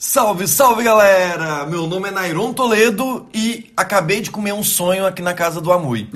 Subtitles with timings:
[0.00, 1.66] Salve, salve galera!
[1.66, 5.72] Meu nome é Nairon Toledo e acabei de comer um sonho aqui na casa do
[5.72, 6.08] Amui.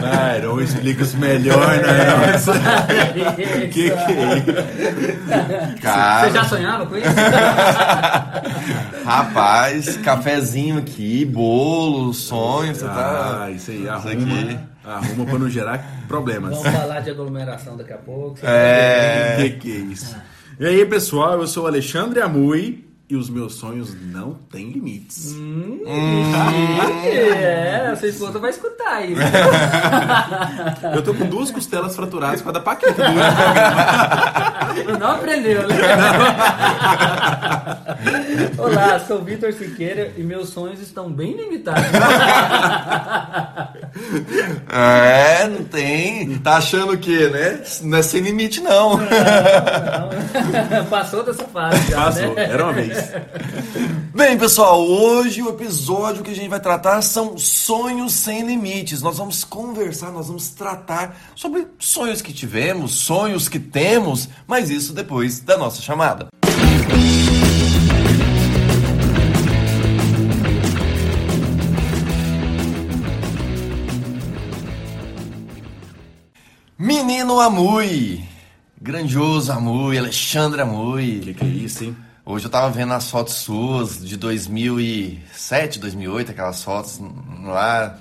[0.00, 2.38] Nairon, explica isso melhor, Nairon.
[3.72, 5.82] que que é isso?
[5.82, 7.08] Cara, Você já sonhava com isso?
[9.04, 13.40] rapaz, cafezinho aqui, bolo, sonho, você tá.
[13.46, 14.58] Ah, isso aí, Isso arruma, aqui.
[14.96, 16.56] Arruma pra não gerar problemas.
[16.56, 18.38] Vamos falar de aglomeração daqui a pouco.
[18.42, 19.36] É.
[19.36, 20.16] Que que é isso?
[20.58, 25.34] E aí, pessoal, eu sou o Alexandre Amui e os meus sonhos não têm limites.
[25.86, 29.22] É, a sua esposa vai escutar isso.
[30.94, 33.08] Eu tô com duas costelas fraturadas por causa da Paquita.
[34.98, 35.76] Não aprendeu, né?
[38.58, 41.82] Olá, sou Vitor Siqueira e meus sonhos estão bem limitados.
[44.70, 46.38] É, não tem.
[46.38, 47.60] Tá achando o quê, né?
[47.82, 49.00] Não é sem limite, não.
[50.88, 52.44] Passou dessa fase já, Passou, né?
[52.50, 52.97] era uma vez.
[54.14, 59.02] Bem, pessoal, hoje o episódio que a gente vai tratar são sonhos sem limites.
[59.02, 64.92] Nós vamos conversar, nós vamos tratar sobre sonhos que tivemos, sonhos que temos, mas isso
[64.92, 66.28] depois da nossa chamada.
[76.80, 78.22] Menino Amui,
[78.80, 81.20] grandioso Amui, Alexandre Amui.
[81.20, 81.96] Que que é isso, hein?
[82.30, 87.00] Hoje eu tava vendo as fotos suas de 2007, 2008, aquelas fotos
[87.42, 87.96] lá,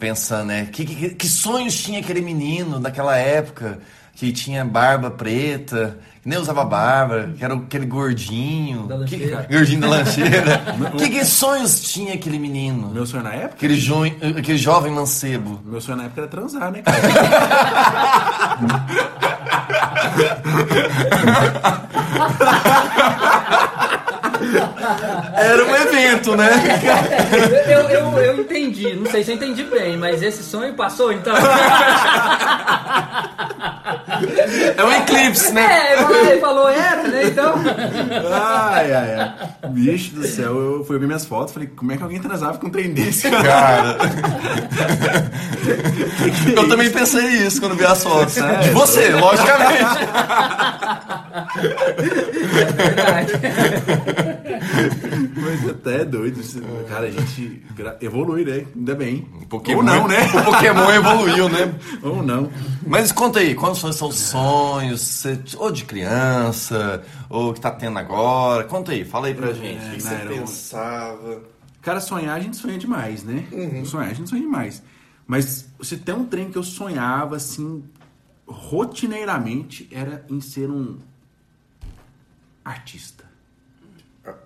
[0.00, 0.70] pensando, né?
[0.72, 3.78] Que, que, que sonhos tinha aquele menino naquela época
[4.14, 8.86] que tinha barba preta, que nem usava barba, que era aquele gordinho.
[8.86, 9.18] Da que,
[9.50, 10.62] gordinho da lancheira.
[10.96, 12.88] que, que sonhos tinha aquele menino?
[12.88, 13.56] Meu sonho na época?
[13.56, 14.02] Aquele, jo,
[14.38, 15.60] aquele jovem mancebo.
[15.62, 16.96] Meu sonho na época era transar, né, cara?
[25.34, 26.50] Era um evento, né?
[27.66, 31.34] Eu, eu, eu entendi, não sei se eu entendi bem, mas esse sonho passou então.
[34.76, 35.66] É um eclipse, né?
[35.96, 37.24] É, ele falou- era, né?
[37.26, 37.54] Então.
[38.32, 39.32] Ai, ai, ai.
[39.70, 42.66] Bicho do céu, eu fui ver minhas fotos falei, como é que alguém transava com
[42.66, 43.30] um trem desse?
[43.30, 43.96] Cara,
[46.18, 46.96] Que que é eu também isso?
[46.98, 48.36] pensei isso quando vi as fotos.
[48.38, 49.84] É, De você, logicamente.
[55.36, 56.40] Mas até é doido.
[56.88, 57.62] Cara, a gente
[58.00, 58.66] evolui, né?
[58.74, 59.22] Ainda bem.
[59.48, 60.18] Pokémon, Ou não, né?
[60.34, 61.74] O Pokémon evoluiu, né?
[62.02, 62.50] Ou não.
[62.86, 65.24] Mas conta aí, quais são os seus sonhos?
[65.58, 68.64] Ou de criança, ou que tá tendo agora?
[68.64, 69.84] Conta aí, fala aí pra gente.
[69.86, 70.30] o que você Nairo.
[70.34, 71.42] pensava?
[71.82, 73.44] Cara, sonhar a gente sonha demais, né?
[73.84, 74.82] Sonhar a gente sonha demais.
[75.26, 77.84] Mas se tem um trem que eu sonhava, assim,
[78.46, 80.96] rotineiramente, era em ser um
[82.68, 83.24] artista.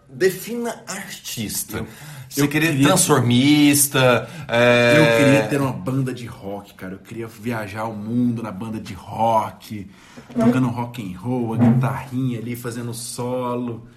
[0.09, 1.85] Defina artista.
[2.29, 4.29] Você eu queria queria- transformista?
[4.49, 6.95] é, Eu queria ter uma banda de rock, cara.
[6.95, 9.91] Eu queria viajar o mundo na banda de rock,
[10.39, 13.89] tocando rock and roll, a guitarrinha ali, fazendo solo.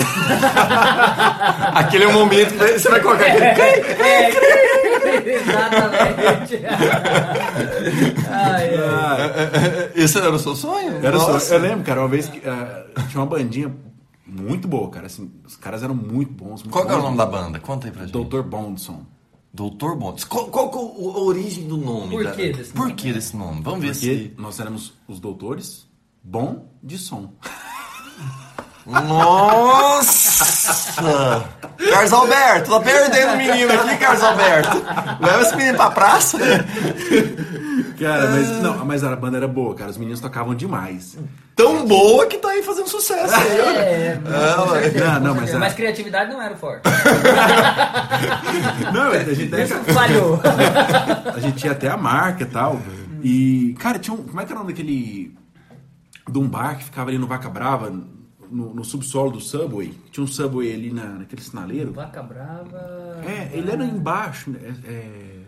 [1.74, 3.46] Aquele momento que você vai colocar aquele...
[5.34, 6.56] Exatamente.
[8.28, 8.78] Ai, ai.
[8.78, 11.04] Ah, Esse era o seu sonho?
[11.04, 11.54] Era só, Nossa.
[11.54, 13.74] eu lembro, cara, uma vez que ah, tinha uma bandinha
[14.26, 15.06] muito boa, cara.
[15.06, 16.62] Assim, os caras eram muito bons.
[16.62, 17.04] Muito Qual que é o bons.
[17.04, 17.58] nome da banda?
[17.60, 18.12] Conta aí pra gente.
[18.12, 18.42] Dr.
[18.42, 19.04] Bondson.
[19.52, 20.22] Doutor Bontes.
[20.24, 22.10] Qual, qual é o- a origem do nome?
[22.10, 22.94] Por da- que desse Por nome?
[22.94, 23.60] que desse nome?
[23.62, 24.32] Vamos ver Porque se...
[24.38, 25.88] nós éramos os doutores
[26.22, 27.32] bom de som.
[28.86, 30.44] Nossa!
[31.90, 34.82] Carlos Alberto, tá perdendo o menino aqui, Carlos Alberto.
[35.20, 36.38] Leva esse menino pra praça.
[37.98, 39.90] Cara, mas, não, mas a banda era boa, cara.
[39.90, 41.16] Os meninos tocavam demais.
[41.54, 43.34] Tão boa que tá aí fazendo sucesso.
[43.34, 44.18] É,
[44.80, 46.82] certeza, não, não, mas mas, a- criatividade não era o forte.
[48.92, 50.40] Não, a gente, Isso falhou.
[51.34, 52.80] a gente tinha até a marca e tal.
[53.22, 54.22] E, cara, tinha um.
[54.22, 55.34] Como é que era o nome daquele.
[56.28, 57.92] De um bar que ficava ali no Vaca Brava,
[58.50, 59.94] no, no subsolo do Subway?
[60.10, 61.92] Tinha um Subway ali na, naquele sinaleiro.
[61.92, 63.20] Vaca Brava.
[63.26, 64.50] É, ele era embaixo.
[64.50, 64.58] né?
[64.84, 65.40] É, é...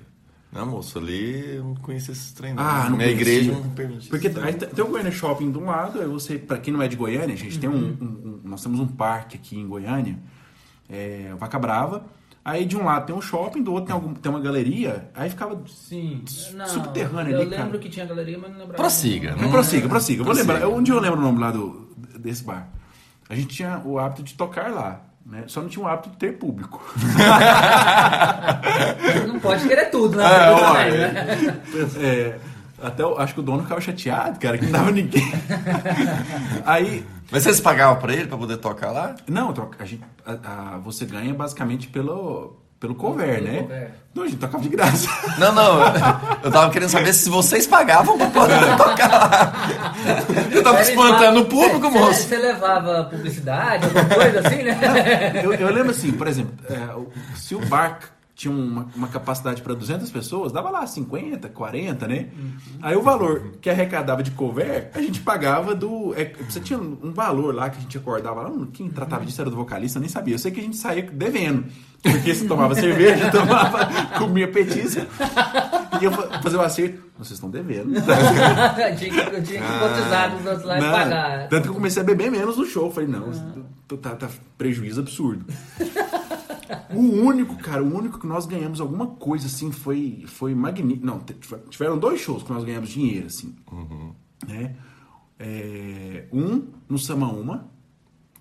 [0.52, 2.62] Não, moço, ali eu não conheço esses treinos.
[2.62, 3.32] Ah, não Minha conhecia.
[3.38, 4.08] igreja não permite.
[4.10, 6.88] Porque aí tem o Goiânia Shopping de um lado, aí você, pra quem não é
[6.88, 10.19] de Goiânia, a gente tem um, um- um- Nós temos um parque aqui em Goiânia,
[10.90, 12.04] é, o Vaca Brava.
[12.44, 15.31] Aí de um lado tem um shopping, do outro tem, algum, tem uma galeria, aí
[15.31, 15.58] ficava.
[15.69, 16.22] Sim.
[16.54, 17.78] Não, Subterrâneo eu ali, lembro cara.
[17.78, 18.75] que tinha galeria, mas não lembrava.
[18.82, 19.37] Prossiga.
[19.37, 20.20] Não, prossiga, prossiga.
[20.20, 20.52] Eu Vou Prossiga.
[20.54, 20.69] lembrar.
[20.69, 21.88] Um dia eu lembro o nome lá do,
[22.19, 22.69] desse bar.
[23.28, 25.00] A gente tinha o hábito de tocar lá.
[25.24, 25.44] Né?
[25.46, 26.82] Só não tinha o hábito de ter público.
[29.28, 30.24] Não pode querer tudo, né?
[30.24, 31.12] É, olha.
[31.12, 31.60] né?
[32.00, 32.38] É,
[32.82, 35.22] Até eu acho que o dono ficava chateado, cara, que não dava ninguém.
[36.66, 39.14] Aí, Mas vocês pagavam pra ele pra poder tocar lá?
[39.28, 43.61] não, a gente, a- a- você ganha basicamente pelo, pelo cover, né?
[43.62, 43.90] cover.
[44.12, 45.08] Não, a gente tocava de graça.
[45.38, 45.79] Não, não.
[46.43, 49.52] Eu tava querendo saber se vocês pagavam pra poder tocar lá.
[50.50, 52.29] Eu tava espantando o público, Cê- moço.
[52.29, 55.40] Você levava publicidade, alguma coisa assim, né?
[55.43, 58.00] Eu, eu lembro assim, por exemplo, é, se o bar
[58.42, 62.26] tinha uma, uma capacidade para 200 pessoas, dava lá 50, 40, né?
[62.82, 66.12] Aí o valor que arrecadava de cover, a gente pagava do.
[66.16, 69.48] é, você tinha um valor lá que a gente acordava lá, quem tratava disso era
[69.48, 70.34] do vocalista, eu nem sabia.
[70.34, 71.66] Eu sei que a gente saía devendo.
[72.02, 75.02] Porque você tomava cerveja, tomava, comia petisco,
[76.00, 77.12] ia fa- fazer o acerto.
[77.16, 77.92] Vocês estão devendo.
[78.98, 81.48] tinha que, tinha que nos outros lá e Não, pagar.
[81.48, 82.90] Tanto que eu comecei a beber menos no show.
[82.90, 83.44] Falei, não, isso
[84.00, 84.28] tá, tá
[84.58, 85.44] prejuízo absurdo.
[86.94, 91.04] O único, cara, o único que nós ganhamos alguma coisa assim foi, foi magnífico.
[91.04, 91.20] Não,
[91.68, 93.54] tiveram dois shows que nós ganhamos dinheiro, assim.
[94.46, 94.76] Né?
[95.38, 97.71] É, um no Samaúma.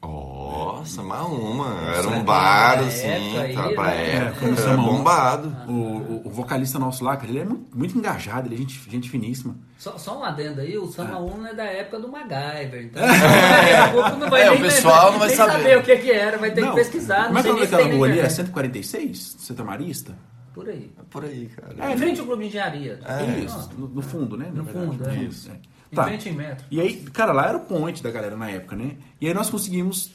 [0.03, 1.93] Nossa, mas uma.
[1.95, 3.07] Era um bar, pra assim,
[3.37, 4.07] época aí, pra né?
[4.11, 4.45] É, época.
[4.47, 5.55] no Era bombado.
[5.67, 8.81] O, o- o vocalista nosso lá, cara, ele é muito, muito engajado, ele é gente,
[8.89, 9.55] gente finíssima.
[9.77, 13.01] Só, só um adendo aí, o Sama Uno é da época do MacGyver, então
[13.93, 15.77] pouco não vai É, o nem, pessoal não vai nem saber.
[15.77, 18.05] o que, que era, vai ter que pesquisar, Como não é que é na rua
[18.07, 18.19] ali?
[18.19, 18.33] É internet.
[18.33, 19.35] 146?
[19.39, 20.15] Santa Marista?
[20.53, 20.91] Por aí.
[20.99, 21.75] É por aí, cara.
[21.91, 22.99] É, em frente ao clube de engenharia.
[23.45, 24.51] Isso, no, no fundo, né?
[24.53, 24.87] No verdade.
[24.97, 25.15] fundo, é.
[25.15, 25.53] Isso, é.
[25.91, 26.05] Em Tá.
[26.05, 26.65] frente em metro.
[26.71, 28.95] E aí, cara, lá era o point da galera na época, né?
[29.19, 30.11] E aí nós conseguimos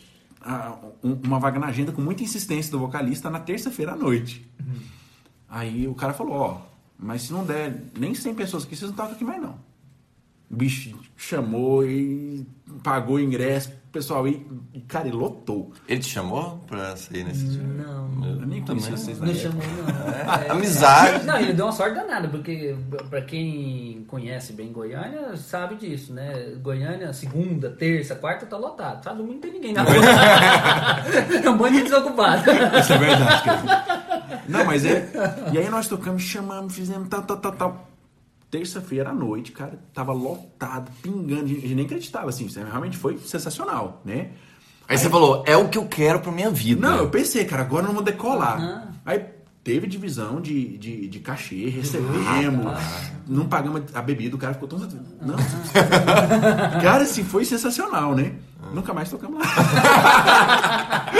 [0.48, 4.48] ah, um- uma vaga na agenda com muita insistência do vocalista na terça-feira à noite.
[5.48, 6.60] Aí o cara falou, ó,
[6.98, 9.58] mas se não der nem 100 pessoas aqui, vocês não tocam aqui mais não.
[10.48, 12.46] O bicho chamou e
[12.86, 15.72] pagou o ingresso, o pessoal aí, e, cara, ele lotou.
[15.88, 17.60] Ele te chamou pra sair nesse dia?
[17.64, 18.06] Não.
[18.24, 19.04] Eu nem conhecia também.
[19.04, 19.50] vocês na Não época.
[19.50, 20.42] chamou, não.
[20.46, 21.24] É, Amizade.
[21.26, 22.76] Não, ele deu uma sorte danada, porque
[23.10, 26.54] pra quem conhece bem Goiânia, sabe disso, né?
[26.62, 29.02] Goiânia, segunda, terça, quarta tá lotado.
[29.02, 29.94] Sábado não tem ninguém na rua.
[31.44, 32.44] é um monte de desocupado.
[32.78, 34.40] Isso é verdade, cara.
[34.48, 35.10] Não, mas é.
[35.52, 37.88] E aí nós tocamos, chamamos, fizemos tal, tal, tal, tal.
[38.56, 41.44] Terça-feira à noite, cara, tava lotado, pingando.
[41.44, 42.48] A gente nem acreditava, assim.
[42.48, 44.30] Realmente foi sensacional, né?
[44.88, 46.80] Aí você falou, é o que eu quero pra minha vida.
[46.80, 48.56] Não, eu pensei, cara, agora nós vamos decolar.
[48.58, 48.88] Aham.
[49.04, 49.26] Aí
[49.62, 52.72] teve divisão de, de, de cachê, recebemos,
[53.26, 54.78] não pagamos a bebida, o cara ficou tão.
[54.78, 55.36] Não,
[56.80, 58.36] cara, assim, foi sensacional, né?
[58.72, 59.46] Nunca mais tocamos lá.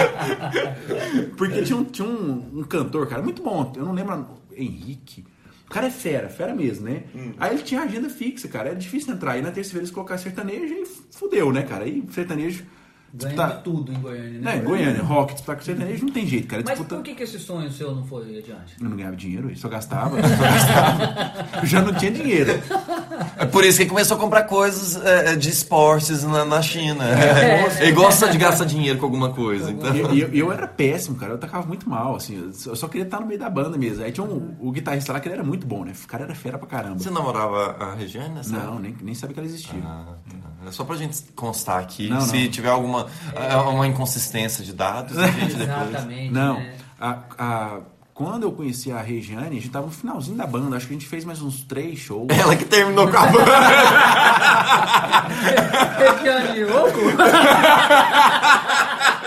[1.37, 3.75] Porque tinha, um, tinha um, um cantor, cara, muito bom.
[3.77, 4.27] Eu não lembro.
[4.57, 5.23] Henrique.
[5.67, 7.03] O cara é fera, fera mesmo, né?
[7.39, 8.69] Aí ele tinha agenda fixa, cara.
[8.71, 9.33] Era difícil entrar.
[9.33, 11.85] Aí na terça-feira eles colocaram sertanejo e fudeu, né, cara?
[11.85, 12.65] Aí sertanejo.
[13.19, 14.57] Ganha de tudo em Goiânia, né?
[14.57, 16.63] Né, Goiânia, rock, disputar com sertanejo não tem jeito, cara.
[16.65, 16.97] Mas Disputa...
[16.97, 18.75] por que, que esse sonho seu não foi adiante?
[18.81, 21.61] Eu não ganhava dinheiro, eu só gastava, só gastava.
[21.63, 22.53] Eu já não tinha dinheiro.
[23.39, 27.05] É por isso que ele começou a comprar coisas é, de esportes na, na China.
[27.09, 27.83] É.
[27.83, 29.71] Ele gosta de gastar dinheiro com alguma coisa.
[29.71, 29.95] Então...
[29.95, 31.33] E eu, eu- eu era péssimo, cara.
[31.33, 32.37] Eu tocava muito mal, assim.
[32.39, 34.05] Eu só- eu queria estar no meio da banda mesmo.
[34.05, 35.93] Aí tinha um, o guitarrista lá que ele era muito bom, né?
[36.05, 36.99] O cara era fera pra caramba.
[36.99, 39.81] Você namorava a Regiane nessa Não, nem, nem sabia que ela existia.
[39.85, 40.37] Ah, tá.
[40.67, 42.09] É só pra gente constar aqui.
[42.09, 42.51] Não, se não.
[42.51, 45.89] tiver alguma é, uma inconsistência de dados, a gente depois.
[45.89, 46.33] Exatamente.
[46.33, 46.75] Não, Né?
[47.01, 47.79] a, a-
[48.15, 50.75] quando eu conheci a Regiane, a gente tava no finalzinho da banda.
[50.79, 52.27] Acho que a gente fez mais uns três shows.
[52.31, 53.45] Ela que terminou com a banda.
[55.99, 57.01] Regiane Oco?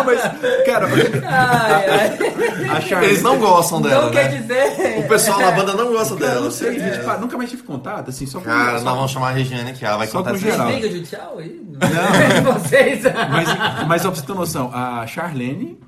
[0.00, 0.22] Não, mas,
[0.66, 0.86] cara,
[1.26, 2.68] Ai, ai.
[2.76, 3.10] a Charlie...
[3.10, 4.22] Eles não gostam dela, Não né?
[4.22, 4.98] quer dizer.
[4.98, 6.44] O pessoal da banda não gosta Cara, eu dela.
[6.44, 9.28] não sei, gente, pá, nunca mais tive contato, assim, só com Cara, nós vamos chamar
[9.28, 10.66] a Regiane aqui, ela vai Só contar com geral.
[10.66, 11.60] Briga judicial aí?
[12.44, 12.52] Não.
[12.54, 13.02] Vocês.
[13.04, 15.78] Mas, mas só pra você ter noção, a Charlene,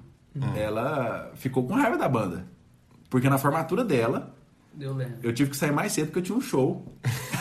[0.56, 2.44] ela ficou com raiva da banda.
[3.10, 4.34] Porque na formatura dela,
[4.80, 5.14] Eu lembro.
[5.22, 6.84] eu tive que sair mais cedo porque eu tinha um show.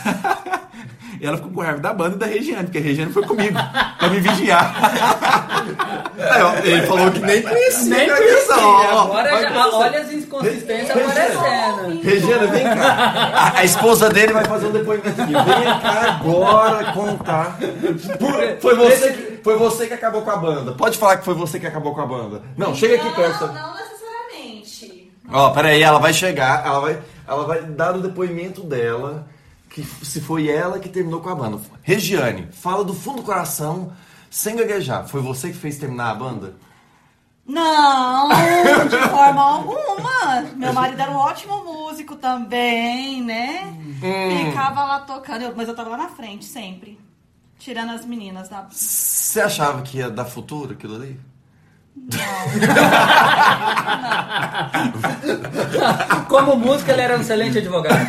[1.20, 3.58] e ela ficou com raiva da banda e da Regiane, porque a Regiane foi comigo
[3.98, 4.74] pra me vigiar.
[6.30, 7.96] Aí, ó, Ele falou que nem conhecia.
[7.96, 8.54] Nem conhecia.
[8.56, 9.02] ó.
[9.04, 12.02] Agora já, olha as inconsistências aparecendo.
[12.02, 13.32] Regina, vem cá.
[13.34, 15.32] A, a esposa dele vai fazer um depoimento aqui.
[15.32, 17.58] Vem cá agora contar.
[18.18, 20.72] Por- foi, você que, foi você que acabou com a banda.
[20.72, 22.42] Pode falar que foi você que acabou com a banda.
[22.56, 23.46] Não, chega aqui perto.
[23.46, 25.12] Não, não necessariamente.
[25.32, 29.26] Ó, peraí, ela vai chegar, ela vai, ela vai dar o depoimento dela,
[29.68, 31.60] que se foi ela que terminou com a banda.
[31.82, 33.92] Regiane, fala do fundo do coração,
[34.30, 35.06] sem gaguejar.
[35.08, 36.54] Foi você que fez terminar a banda?
[37.46, 38.28] Não,
[38.88, 40.42] de forma alguma.
[40.56, 43.64] Meu marido era um ótimo músico também, né?
[44.02, 44.46] Hum.
[44.46, 46.98] Ficava lá tocando, mas eu tava lá na frente sempre.
[47.58, 48.68] Tirando as meninas da.
[48.70, 51.18] Você achava que ia dar futuro aquilo ali?
[56.28, 58.06] Como músico, ele era um excelente advogado.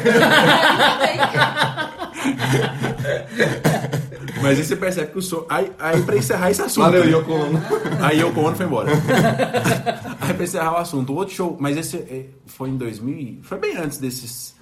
[4.41, 5.45] Mas aí você percebe que o som.
[5.49, 6.83] Aí, aí pra encerrar esse assunto.
[6.83, 7.11] Valeu, né?
[7.11, 7.61] Yoko Ono.
[8.01, 8.91] Aí Yoko Ono foi embora.
[10.19, 13.15] aí pra encerrar o assunto, o outro show, mas esse eh, foi em 2000.
[13.17, 14.55] e- Foi bem antes desses.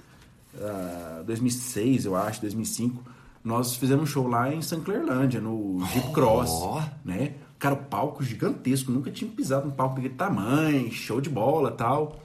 [0.60, 3.02] ah, 2006, eu acho, 2005.
[3.44, 4.80] Nós fizemos um show lá em St.
[4.82, 6.50] Clairlândia, no Jeep Cross.
[6.52, 6.80] Ó.
[7.04, 7.32] Né?
[7.62, 12.20] Cara, o palco gigantesco, nunca tinha pisado num palco daquele tamanho, show de bola tal.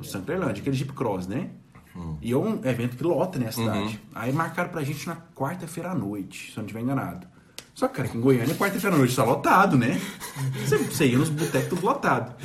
[0.00, 0.22] O St.
[0.26, 1.50] Clairlândia, aquele Jeep Cross, né?
[2.20, 4.00] E é um evento que lota, né, a cidade.
[4.12, 7.28] Aí marcaram pra gente na quarta-feira à noite, se eu não estiver enganado.
[7.74, 10.00] Só que, cara, aqui em Goiânia, quarta-feira à noite tá lotado, né?
[10.66, 12.34] Você, você ia nos botecos tudo lotado.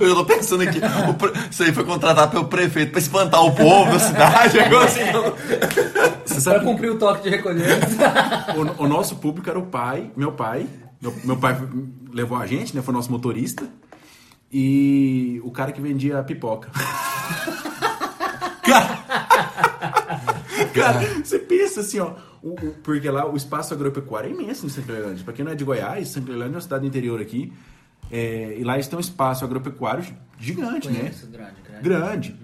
[0.00, 3.54] Eu tô pensando aqui, o pre- isso aí foi contratado pelo prefeito pra espantar o
[3.54, 4.58] povo da cidade.
[4.58, 5.91] agora assim, Você
[6.32, 7.78] Pra sabe cumprir o toque de recolher.
[7.80, 10.66] que o, o nosso público era o pai, meu pai.
[11.00, 11.58] Meu, meu pai
[12.12, 12.82] levou a gente, né?
[12.82, 13.68] Foi nosso motorista.
[14.52, 16.70] E o cara que vendia pipoca.
[20.74, 22.12] Cara, você pensa assim, ó.
[22.42, 25.24] o- o- porque lá o espaço agropecuário é imenso em Santa Cleilândia.
[25.24, 27.52] Pra quem não é de Goiás, Santa Cleilândia é uma cidade interior aqui.
[28.12, 30.04] É, e lá eles têm um espaço agropecuário
[30.38, 30.98] gigante, né?
[31.00, 31.82] Conheço, grande, grande.
[31.82, 32.36] Grande.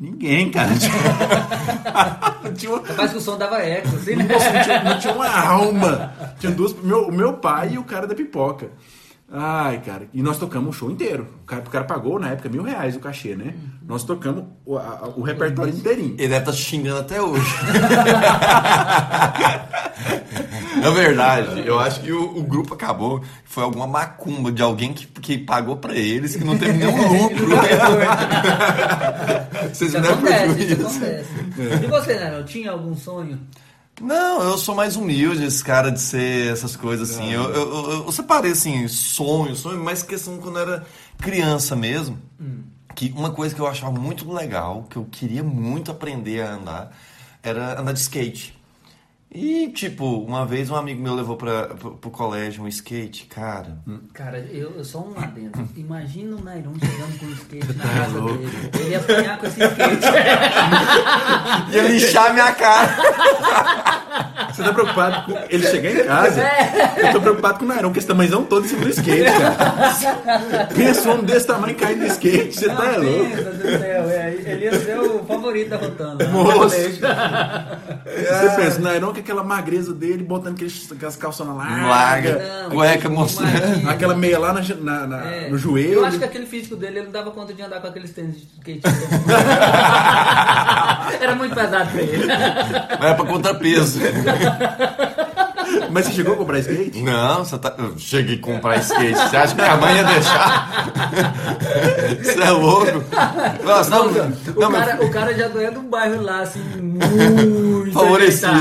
[0.00, 0.70] Ninguém, cara.
[2.56, 4.24] Tinha, uma- Capaz que o som dava eco, assim, né?
[4.30, 6.12] nossa, não tinha, não tinha uma alma.
[6.38, 6.72] Tinha duas.
[6.82, 8.70] Meu, o meu pai e o cara da pipoca.
[9.28, 10.08] Ai, cara.
[10.14, 11.26] E nós tocamos o show inteiro.
[11.42, 13.54] O cara, o cara pagou, na época, mil reais o cachê, né?
[13.86, 16.10] Nós tocamos o, a- o repertório inteirinho.
[16.16, 17.44] Ele deve estar xingando até hoje.
[20.82, 23.22] É verdade, eu acho que o, o grupo acabou.
[23.44, 27.46] Foi alguma macumba de alguém que, que pagou pra eles que não teve nenhum lucro.
[29.72, 30.82] Vocês Isso não é acontece, isso prejuízo.
[30.86, 31.28] acontece.
[31.82, 33.40] E você, Nero, tinha algum sonho?
[34.00, 37.32] Não, eu sou mais humilde, esse cara de ser essas coisas assim.
[37.32, 40.86] Eu, eu, eu, eu separei assim, sonho, sonho, mas questão quando eu era
[41.18, 42.18] criança mesmo.
[42.94, 46.96] Que uma coisa que eu achava muito legal, que eu queria muito aprender a andar,
[47.42, 48.55] era andar de skate.
[49.38, 53.78] E, tipo, uma vez um amigo meu levou pra, pro, pro colégio um skate, cara.
[54.14, 55.68] Cara, eu, eu só um adendo.
[55.76, 58.48] Imagina o Nairon chegando com um skate na casa dele.
[58.80, 60.06] Ele ia apanhar com esse skate.
[61.70, 62.96] Ia lixar minha cara.
[64.52, 66.42] Você tá preocupado com ele chegar em casa?
[66.96, 70.66] Eu tô preocupado com o Nairão, com esse tamanhozão todo em cima do skate, cara.
[70.74, 73.30] Pensa um homem desse tamanho caindo no skate, você tá é louco.
[73.30, 76.26] Pensa do céu, é, ele ia ser o favorito da rotanda.
[76.28, 76.76] Moço.
[76.76, 82.70] Você pensa, o Nairão com aquela magreza dele, botando aqueles, aquelas calçonas largas, Larga, Não,
[82.70, 83.88] cueca mostrando.
[83.88, 85.94] aquela meia lá na, na- na- É, no joelho.
[85.94, 88.36] Eu acho que aquele físico dele, ele não dava conta de andar com aqueles tênis
[88.36, 88.82] de skate.
[91.20, 92.30] Era muito pesado pra ele.
[92.30, 93.98] Era pra contrapeso.
[95.90, 97.02] Mas você chegou a comprar skate?
[97.02, 97.74] Não, você tá...
[97.78, 99.14] eu cheguei a comprar skate.
[99.14, 100.92] Você acha que minha mãe ia deixar?
[102.22, 102.86] Você é louco?
[103.64, 104.12] Nossa, não, O,
[104.60, 108.52] não, cara, mas- o cara já é de um bairro lá, assim, muito Favorecido.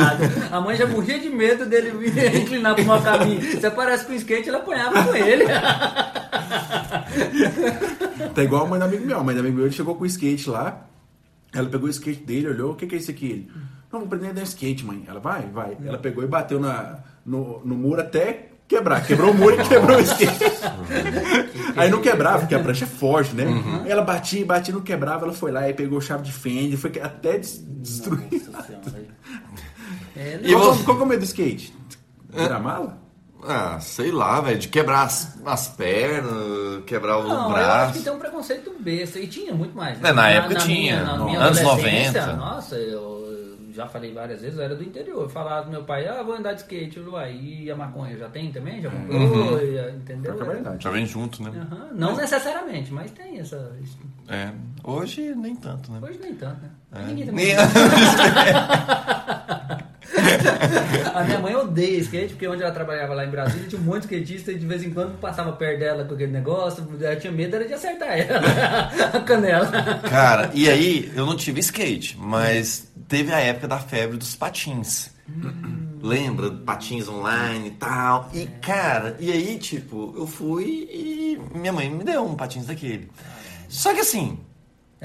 [0.52, 3.42] A mãe já morria de medo dele vir inclinar pro mau caminho.
[3.42, 5.46] Você aparece com o skate, ela apanhava com ele.
[8.34, 9.20] Tá igual a mãe do amigo meu.
[9.20, 10.86] A mãe do amigo meu ele chegou com o skate lá.
[11.54, 13.26] Ela pegou o skate dele, olhou, o que, que é isso aqui?
[13.32, 13.52] Ele,
[13.92, 15.04] não, vou aprender a dar skate, mãe.
[15.08, 15.78] Ela, vai, vai.
[15.86, 19.06] Ela pegou e bateu na, no, no muro até quebrar.
[19.06, 20.44] Quebrou o muro e quebrou o skate.
[21.78, 23.46] Aí não quebrava, porque a prancha é forte, né?
[23.84, 25.26] Aí Ela batia, batia, não quebrava.
[25.26, 28.22] Ela foi lá e pegou chave de fenda, foi até des- destruir.
[30.18, 31.76] É, E você- é o medo do skate?
[32.32, 33.05] Tirar a mala?
[33.48, 37.94] Ah, sei lá, velho, de quebrar as, as pernas, quebrar o Não, eu acho braço.
[37.94, 39.20] que tem um preconceito besta.
[39.20, 40.00] E tinha muito mais.
[40.00, 40.10] né?
[40.10, 42.34] É, na época tinha, Minha, na no- minha anos adolescência, 90.
[42.38, 43.26] Nossa, eu
[43.74, 45.24] já falei várias vezes, eu era do interior.
[45.24, 46.98] Eu falava pro meu pai, ah, vou andar de skate.
[46.98, 48.82] Eu, e a maconha já tem também?
[48.82, 49.20] Já comprou?
[49.22, 49.90] Uhum.
[49.96, 50.42] Entendeu?
[50.42, 50.84] É verdade.
[50.84, 51.52] Já vem junto, né?
[51.72, 53.72] Aham, Não necessariamente, mas tem essa.
[54.30, 54.50] É.
[54.84, 56.00] Hoje nem tanto, né?
[56.02, 56.70] Hoje nem tanto, né?
[56.94, 57.00] É.
[57.06, 57.46] Ninguém também.
[57.48, 57.56] Nem-
[61.14, 64.08] A minha mãe odeia skate, porque onde ela trabalhava lá em Brasília tinha um monte
[64.08, 66.88] de skatista e de vez em quando passava perto dela com aquele negócio.
[67.00, 68.40] Ela tinha medo era de acertar ela,
[69.14, 69.72] a canela.
[70.10, 75.14] Cara, e aí eu não tive skate, mas teve a época da febre dos patins.
[76.02, 76.52] Lembra?
[76.52, 78.30] Patins online e tal.
[78.34, 83.10] E, cara, e aí, tipo, eu fui e minha mãe me deu um patins daquele.
[83.68, 84.40] Só que assim,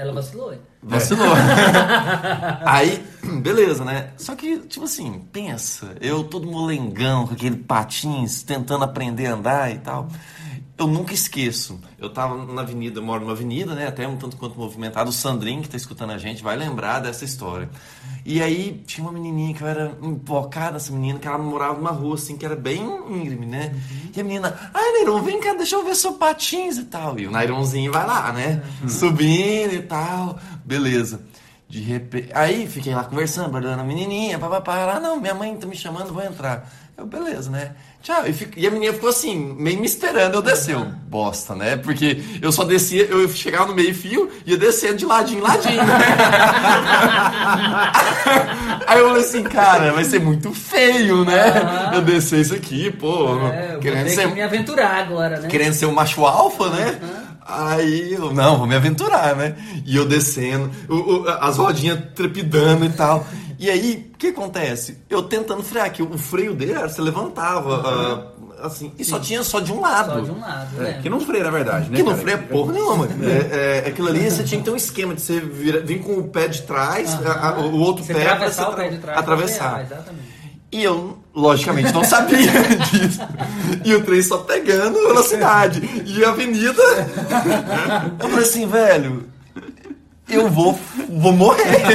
[0.01, 0.51] Ela vacilou.
[0.51, 0.59] hein?
[0.81, 1.27] Vacilou.
[2.65, 3.05] Aí,
[3.39, 4.09] beleza, né?
[4.17, 9.71] Só que, tipo assim, pensa, eu todo molengão com aquele patins, tentando aprender a andar
[9.71, 10.07] e tal.
[10.81, 11.79] Eu nunca esqueço.
[11.97, 13.87] Eu tava na avenida, eu moro numa avenida, né?
[13.87, 15.09] Até um tanto quanto movimentado.
[15.09, 17.69] O Sandrinho, que tá escutando a gente, vai lembrar dessa história.
[18.25, 21.91] E aí tinha uma menininha que eu era invocada, essa menina, que ela morava numa
[21.91, 23.75] rua assim, que era bem íngreme, né?
[24.15, 27.19] E a menina, ai, Nairon, vem cá, deixa eu ver seu patins e tal.
[27.19, 28.61] E o Naironzinho vai lá, né?
[28.87, 30.39] Subindo e tal.
[30.65, 31.21] Beleza.
[31.67, 32.29] De repente.
[32.33, 34.77] Aí fiquei lá conversando, olhando a menininha, papapá.
[34.77, 36.69] Ela, não, minha mãe tá me chamando, vou entrar.
[36.97, 37.75] Eu, beleza, né?
[38.01, 38.25] Tchau.
[38.27, 40.73] E, fico- e a menina ficou assim, meio me esperando eu descer.
[40.75, 41.75] Eu, bosta, né?
[41.77, 45.83] Porque eu só descia, eu chegava no meio-fio e ia descendo de ladinho em ladinho.
[45.85, 45.93] né?
[48.87, 51.49] Aí eu falei assim, cara, vai ser muito feio, né?
[51.49, 51.93] Aham.
[51.95, 53.47] Eu descer isso aqui, pô.
[53.47, 55.47] É, querendo ser que me aventurar agora, né?
[55.47, 56.99] querendo ser um macho alfa, né?
[57.45, 59.55] Aí eu, não, vou me aventurar, né?
[59.85, 63.25] E eu descendo, o- o- as rodinhas trepidando e tal.
[63.61, 64.97] E aí, o que acontece?
[65.07, 69.43] Eu tentando frear, que o freio dele era, você levantava, ah, assim, e só tinha
[69.43, 70.13] só de um lado.
[70.13, 70.99] Só de um lado, É, né?
[71.03, 71.95] que não freia, na verdade, né?
[71.97, 72.21] Que não cara?
[72.23, 73.07] freia porra nenhuma.
[73.21, 76.13] É, é, aquilo ali você tinha que ter um esquema de você vir, vir com
[76.17, 77.29] o pé de trás, Aham.
[77.31, 79.19] a- a- o outro Você pé pra atravessar você o pé de trás.
[79.19, 79.69] atravessar.
[79.73, 80.41] frear, exatamente.
[80.71, 82.37] E eu, logicamente, não sabia
[82.91, 83.19] disso.
[83.85, 85.81] E o trem só pegando velocidade.
[86.05, 86.81] E a avenida.
[88.19, 89.29] Eu falei assim, velho.
[90.31, 91.85] Eu vou, vou morrer.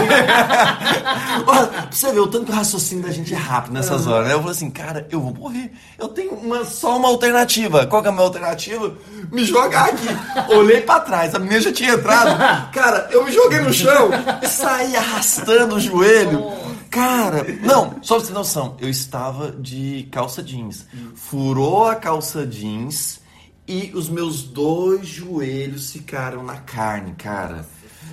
[1.46, 4.28] Olha, pra você ver o tanto que o raciocínio da gente é rápido nessas horas,
[4.28, 4.34] né?
[4.34, 5.72] Eu falei assim, cara, eu vou morrer.
[5.98, 7.86] Eu tenho uma, só uma alternativa.
[7.86, 8.92] Qual que é a minha alternativa?
[9.32, 10.06] Me jogar aqui.
[10.54, 12.36] Olhei pra trás, a menina já tinha entrado.
[12.72, 14.10] Cara, eu me joguei no chão
[14.42, 16.52] e saí arrastando o joelho.
[16.90, 20.86] Cara, não, só pra você ter noção, eu estava de calça jeans.
[21.14, 23.20] Furou a calça jeans
[23.68, 27.66] e os meus dois joelhos ficaram na carne, cara.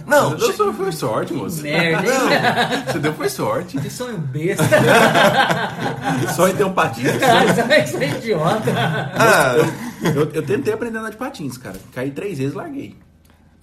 [0.05, 1.61] Não, Você deu só foi sorte, moço.
[1.61, 2.83] Merda, hein?
[2.87, 3.77] Você deu foi sorte.
[3.77, 4.63] Que sonho besta.
[6.35, 7.05] Só em ter um patins.
[7.85, 8.71] Isso é idiota.
[9.15, 9.55] ah,
[10.01, 11.77] Eu, eu tentei aprender a andar de patins, cara.
[11.93, 12.95] Caí três vezes e larguei.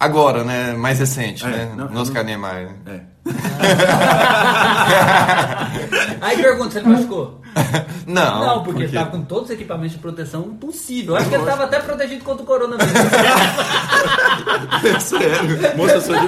[0.01, 0.73] Agora, né?
[0.73, 1.71] Mais recente, É, né?
[1.75, 3.01] não, No não- Oscar Niemeyer, né?
[3.07, 3.11] É.
[6.21, 7.39] Aí pergunta, você machucou?
[8.07, 8.97] Não, Não, porque por ele quê?
[8.97, 11.15] tava com todos os equipamentos de proteção possível.
[11.15, 12.91] Acho que ele tava até protegido contra o coronavírus.
[15.03, 15.77] Sério.
[15.77, 16.25] Moça, eu sou, de...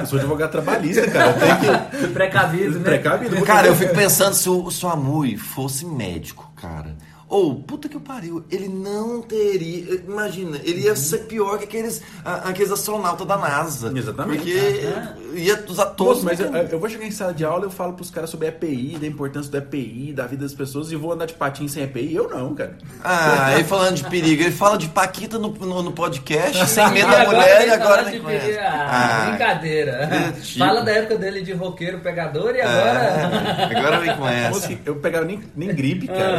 [0.00, 1.30] eu sou advogado trabalhista, cara.
[1.30, 1.58] Eu tenho
[2.06, 2.12] que.
[2.14, 2.84] Precavido, né?
[2.84, 3.42] Precavido.
[3.44, 6.94] Cara, eu fico pensando se o, se o Amui fosse médico, cara.
[7.34, 9.94] Ou, puta que pariu, ele não teria.
[10.06, 13.92] Imagina, ele ia ser pior que aqueles, aqueles astronautas da NASA.
[13.92, 14.38] Exatamente.
[14.44, 16.22] Porque ia usar todos.
[16.22, 18.46] Mas eu, eu vou chegar em sala de aula e eu falo pros caras sobre
[18.46, 21.82] EPI, da importância do EPI, da vida das pessoas, e vou andar de patins sem
[21.82, 22.14] EPI?
[22.14, 22.78] Eu não, cara.
[23.02, 27.10] Ah, ele falando de perigo, ele fala de Paquita no, no, no podcast, sem medo
[27.10, 28.58] da mulher, e agora nem de conhece.
[28.60, 29.90] Ah, Ah, brincadeira.
[30.08, 30.58] é tipo.
[30.64, 33.00] Fala da época dele de roqueiro pegador e agora.
[33.00, 34.68] é, agora vem com Moço, essa.
[34.68, 36.38] que eu pegava nem, nem gripe, cara.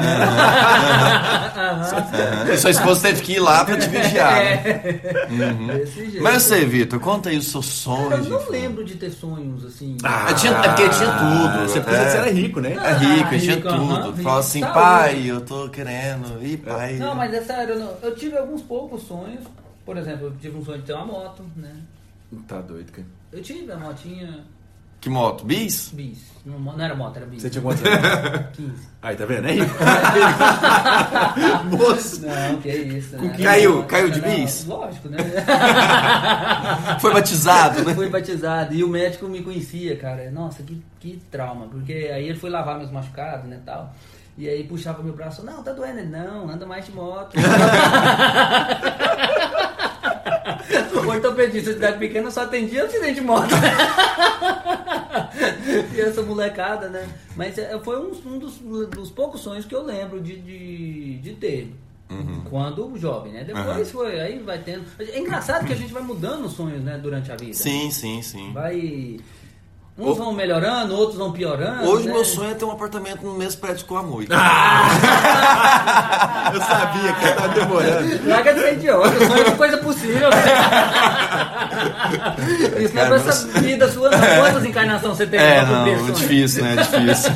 [0.86, 2.54] Aham.
[2.54, 4.34] E sua esposa teve que ir lá pra te vigiar.
[4.36, 4.54] né?
[4.65, 5.86] É.
[5.86, 6.21] Jeito.
[6.24, 8.26] Mas você, Vitor, conta aí os seus sonhos.
[8.28, 9.98] eu não lembro de ter sonhos assim.
[10.04, 11.62] Ah, tinha, é porque tinha tudo.
[11.69, 12.06] Você pensa é.
[12.06, 12.74] que você era rico, né?
[12.74, 14.12] É rico, Ah, tinha rico, tudo.
[14.12, 14.24] rico.
[14.24, 14.74] Fala assim, Saúde.
[14.80, 16.43] pai, eu tô querendo.
[16.45, 16.93] Ih, pai.
[16.95, 19.41] Não, mas é sério, eu, não- eu tive alguns poucos sonhos.
[19.86, 21.71] Por exemplo, eu tive um sonho de ter uma moto, né?
[22.48, 23.08] Tá doido, cara.
[23.32, 24.39] Eu tive a motinha
[25.06, 25.46] Que moto?
[25.46, 25.91] Bis?
[25.94, 26.18] bis.
[26.44, 27.39] Não, não era moto, era bis.
[27.44, 28.48] Você tinha quantos anos?
[28.58, 28.74] 15.
[29.04, 29.48] Aí, tá vendo?
[29.48, 29.76] É rico.
[31.78, 32.22] Moço.
[32.26, 33.15] Não, que isso.
[33.15, 33.30] né?
[33.36, 34.65] que- Caiu- Não, caiu de bis?
[34.65, 35.20] Lógico, né?
[37.00, 37.94] Foi batizado, né?
[37.94, 40.32] Fui batizado e o médico me conhecia, cara.
[40.32, 41.68] Nossa, que, que trauma.
[41.68, 43.94] Porque aí ele foi lavar meus machucados, né, tal.
[44.36, 46.00] E aí puxava meu braço, não, tá doendo.
[46.00, 47.36] Ele, não, anda mais de moto.
[50.96, 53.50] o ortopedista de cidade pequena só atendia acidente de moto.
[55.95, 57.08] E essa molecada, né?
[57.36, 58.58] Mas é, foi um, um dos,
[58.89, 61.73] dos poucos sonhos que eu lembro de, de, de ter.
[62.49, 63.43] Quando jovem, né?
[63.43, 63.86] Depois Uhum.
[63.86, 64.86] foi, aí vai tendo.
[64.99, 67.55] É engraçado que a gente vai mudando os sonhos, né, durante a vida.
[67.55, 68.53] Sim, sim, sim.
[68.53, 69.19] Vai.
[69.97, 71.89] Uns vão melhorando, outros vão piorando.
[71.89, 72.13] Hoje né?
[72.13, 74.27] meu sonho é ter um apartamento no mesmo prédio com a Mui.
[76.53, 78.27] Eu sabia que tava demorando.
[78.27, 80.29] Larga de ser idiota, o sonho é coisa possível.
[80.29, 80.43] né?
[82.84, 84.19] Isso não é pra essa vida sua, não.
[84.19, 86.73] Quantas encarnações você tem É, pra não, cumprir é difícil, né?
[86.73, 87.31] É difícil.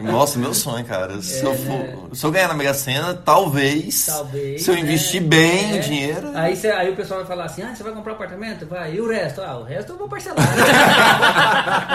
[0.00, 1.20] Nossa, meu sonho, cara.
[1.22, 4.06] Se, eu, for- se eu ganhar na Mega Sena, talvez.
[4.06, 4.62] Talvez.
[4.64, 4.80] Se eu né?
[4.80, 5.78] investir bem É.
[5.78, 6.30] o dinheiro.
[6.34, 8.66] Aí, cê- aí o pessoal vai falar assim: ah, você vai comprar um apartamento?
[8.66, 8.94] Vai.
[8.94, 9.40] E o resto?
[9.40, 10.36] Ah, o resto eu vou parcelar.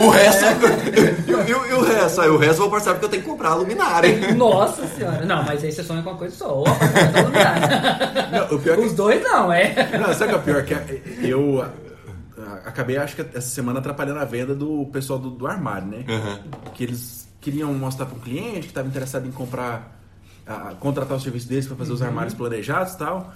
[0.00, 0.44] O resto.
[0.44, 2.20] o- e o- o resto?
[2.20, 4.34] Aí o resto eu vou parcelar porque eu tenho que comprar a luminária.
[4.34, 5.24] Nossa senhora.
[5.24, 6.54] Não, mas aí você sonha com uma coisa só.
[6.58, 8.28] Ou luminária.
[8.32, 9.98] Não, o pior é que Os dois não, é.
[9.98, 10.64] Não, sabe o que é o pior?
[10.64, 15.46] Que eu ah, acabei, acho que essa semana, atrapalhando a venda do pessoal do, do
[15.46, 16.04] armário, né?
[16.74, 19.96] Que eles queriam mostrar para um cliente que estava interessado em comprar,
[20.46, 23.32] a- contratar o serviço deles para fazer os armários planejados e tal.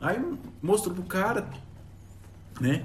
[0.00, 0.18] Aí
[0.62, 1.44] mostrou pro cara,
[2.60, 2.84] né?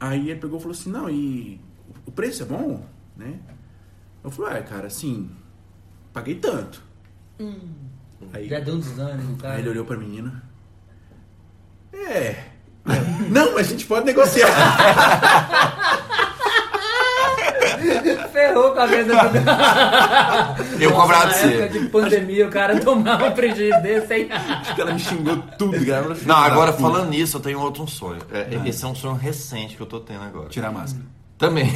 [0.00, 1.60] Aí ele pegou e falou assim, não, e
[2.06, 2.84] o preço é bom,
[3.16, 3.38] né?
[4.22, 5.30] Eu falei, ah, cara, assim,
[6.12, 6.82] paguei tanto.
[8.32, 9.54] Aí, Já deu um desânimo, cara.
[9.54, 10.42] aí ele olhou pra menina.
[11.92, 12.44] É.
[13.30, 14.48] Não, mas a gente pode negociar.
[18.38, 20.78] Ferrou com a venda do...
[20.80, 21.54] Eu cobrava Na de você.
[21.62, 24.28] época de pandemia, o cara tomava um prejuízo desse, hein?
[24.30, 26.16] Acho que ela me xingou tudo, cara.
[26.24, 28.20] Não, agora falando nisso, eu tenho outro sonho.
[28.32, 30.48] É, Esse é um sonho recente que eu tô tendo agora.
[30.50, 31.04] Tirar a máscara.
[31.36, 31.72] Também.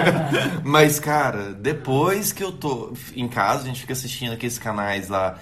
[0.64, 5.36] Mas, cara, depois que eu tô em casa, a gente fica assistindo aqueles canais lá,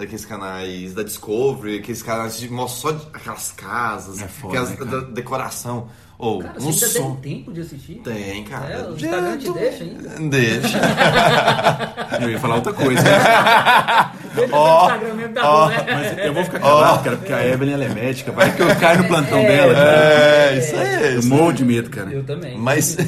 [0.00, 4.78] aqueles canais da Discovery, aqueles canais de mostra só de- aquelas casas, É foda, aquelas
[4.78, 5.88] né, da- decoração.
[6.18, 7.14] Ou Cara, um você ainda som.
[7.16, 8.00] tem tempo de assistir?
[8.02, 8.72] Tem, cara.
[8.72, 10.08] É, o Instagram te deixa ainda.
[10.30, 10.80] Deixa.
[12.22, 13.02] Eu ia falar outra coisa.
[13.02, 14.10] né?
[14.34, 15.76] Deixa Ó, no Instagram mesmo, tá bom, né?
[15.92, 18.32] Mas eu vou ficar calado, cara, porque a Evelyn ela é médica.
[18.32, 19.90] Vai que eu caio no plantão dela, cara.
[19.90, 21.14] É, isso aí.
[21.16, 22.10] Eu morro de medo, cara.
[22.10, 22.56] Eu também.
[22.58, 22.96] Mas.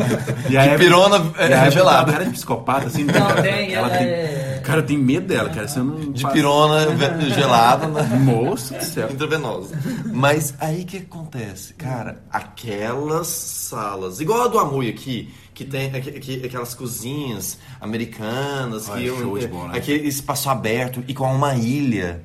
[0.48, 1.96] E a Evelyn- pirona e a é, Evelyn gelada.
[1.98, 3.04] tem uma cara de psicopata, assim.
[3.04, 3.42] né, Não, cara?
[3.42, 5.66] tem, ela é- Cara, eu tenho medo dela, cara.
[5.68, 6.86] Se eu não De pirona
[7.30, 8.02] gelada, né?
[8.22, 9.10] Moço do céu.
[9.10, 9.76] Intravenosa.
[10.12, 11.74] Mas aí que acontece?
[11.74, 18.88] Cara, aquelas salas, igual a do Amui aqui, que tem aqu- aqu- aquelas cozinhas americanas,
[18.88, 19.78] Olha, que eu- show de bola, né?
[19.78, 22.24] aquele espaço aberto e com uma ilha.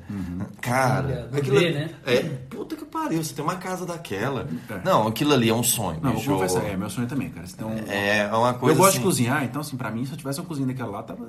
[0.60, 1.90] Cara, Ilha, aquilo, gourmet, né?
[2.06, 4.46] é, puta que pariu, você tem uma casa daquela.
[4.70, 4.80] É.
[4.84, 5.98] Não, aquilo ali é um sonho.
[6.02, 6.32] Não, vou bicho.
[6.32, 7.46] confessar, é meu sonho também, cara.
[7.52, 10.16] Então, É uma coisa eu gosto assim, de cozinhar, então, assim, pra mim, se eu
[10.16, 11.28] tivesse uma cozinha daquela lá, tava.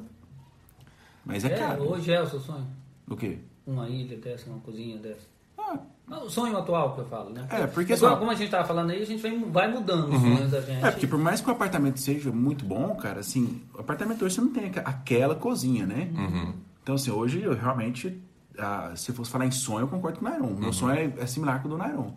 [1.27, 1.83] Mas é, É, caro.
[1.91, 2.65] hoje é o seu sonho.
[3.09, 3.37] O quê?
[3.65, 5.27] Uma ilha dessa, uma cozinha dessa.
[5.57, 7.45] Ah, Não, o sonho atual que eu falo, né?
[7.49, 10.21] É, porque Igual- só- como a gente tava falando aí, a gente vai mudando os
[10.21, 10.85] sonhos da gente.
[10.85, 14.35] É, porque por mais que o apartamento seja muito bom, cara, assim, o apartamento hoje
[14.35, 16.09] você não tem aquela cozinha, né?
[16.81, 18.17] Então, assim, hoje eu realmente,
[18.59, 20.55] ah, se fosse falar em sonho, eu concordo com o Nairon.
[20.55, 22.15] Meu sonho é, é similar com o do Nairon.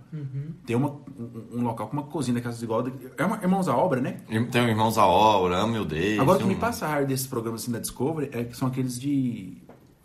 [0.66, 2.84] Ter uma, um, um local com uma cozinha daquelas igual.
[3.16, 4.20] É uma, irmãos à obra, né?
[4.50, 6.18] Tem Irmãos à Obra, Amo Meu Deus.
[6.18, 8.56] Agora o que tem me passa a raiva desses programas assim da Discovery é que
[8.56, 9.58] são aqueles de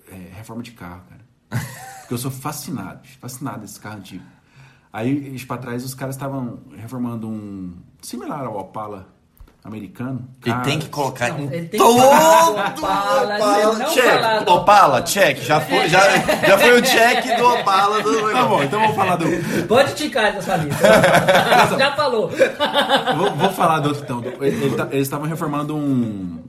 [0.09, 1.25] é, reforma de carro, cara.
[2.01, 4.23] Porque eu sou fascinado, fascinado desse carro antigo.
[4.91, 9.14] Aí, pra trás, os caras estavam reformando um similar ao Opala
[9.65, 10.27] americano.
[10.45, 14.47] E Cara, tem que colocar Não, em ele tem que todo Opala, Opala, check.
[14.49, 15.37] Opala, check.
[15.41, 15.99] Já foi, já,
[16.47, 18.01] já foi o check do Opala.
[18.03, 18.31] Do...
[18.31, 19.25] Tá bom, então vamos falar do.
[19.67, 20.85] Pode ticar dessa lista.
[21.79, 22.29] Já falou.
[23.17, 24.21] vou, vou falar do outro então.
[24.21, 26.43] do- ele- ele tá- Eles estavam reformando um.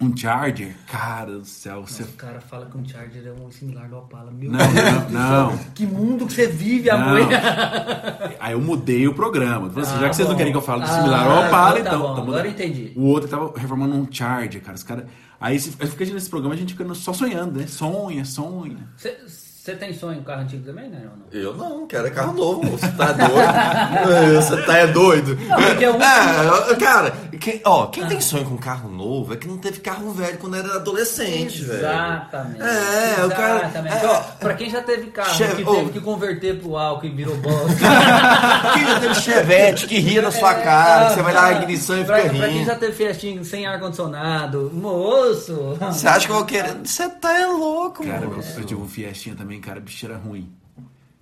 [0.00, 0.76] Um Charger.
[0.86, 1.82] Cara do céu.
[1.84, 2.04] Você...
[2.04, 4.30] O cara fala que um Charger é um similar do Opala.
[4.30, 5.58] Meu Não, Deus não, do não.
[5.74, 7.18] Que mundo que você vive, amor.
[8.38, 9.66] Aí eu mudei o programa.
[9.68, 11.80] Assim, Ah, já que vocês não querem que eu fale do Ah, similar ao Opala,
[11.80, 12.00] então tá então.
[12.02, 12.92] bom, então agora entendi.
[12.94, 14.76] O outro tava reformando um Charger, cara.
[14.76, 15.06] Os cara...
[15.40, 17.66] Aí fiquei nesse programa a gente ficando só sonhando, né?
[17.66, 18.88] Sonha, sonha.
[19.68, 21.02] Você tem sonho em carro antigo também, né?
[21.04, 21.26] Ou não?
[21.42, 22.62] Eu não, quero é carro novo.
[22.70, 24.32] Você tá doido?
[24.40, 25.38] Você tá é doido?
[25.46, 29.46] Não, é um- Ah, cara, quem, ó, quem tem sonho com carro novo é que
[29.46, 31.80] não teve carro velho quando era adolescente, velho.
[31.80, 32.62] Exatamente.
[32.62, 33.96] É, o cara- Exatamente.
[33.96, 34.06] é.
[34.08, 37.36] Ó, pra quem já teve carro Chefe- que teve que converter pro álcool e virou
[37.42, 37.76] bosta.
[38.72, 42.00] Quem já teve chevette que ria na sua cara, que você vai dar a ignição
[42.00, 42.66] e pra, fica pra quem rindo.
[42.66, 45.76] já teve festinho sem ar-condicionado, moço.
[45.92, 46.74] Você acha que eu vou querer?
[46.82, 48.42] Você tá é louco, Cara, eu, mano.
[48.56, 50.50] eu tive um Fiestinha também, cara, bicho era ruim.